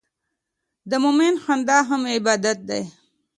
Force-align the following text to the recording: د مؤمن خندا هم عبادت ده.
د 0.89 0.91
مؤمن 1.03 1.33
خندا 1.43 1.77
هم 1.89 2.01
عبادت 2.15 2.57
ده. 2.69 2.79